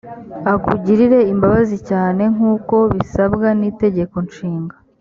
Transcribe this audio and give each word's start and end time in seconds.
akugirire 0.53 1.19
imbabazi 1.31 1.77
cyane 1.89 2.23
nkuko 2.33 2.75
bisabwa 2.93 3.47
n 3.59 3.61
itegeko 3.71 4.15
nshinga 4.27 4.75